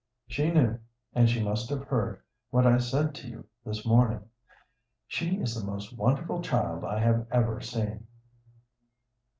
She 0.25 0.49
knew, 0.49 0.79
and 1.13 1.29
she 1.29 1.43
must 1.43 1.69
have 1.69 1.83
heard 1.83 2.23
what 2.49 2.65
I 2.65 2.79
said 2.79 3.13
to 3.13 3.27
you 3.27 3.45
this 3.63 3.85
morning. 3.85 4.27
She 5.05 5.35
is 5.39 5.53
the 5.53 5.63
most 5.63 5.95
wonderful 5.95 6.41
child 6.41 6.83
I 6.83 6.97
have 6.99 7.27
ever 7.29 7.61
seen." 7.61 8.07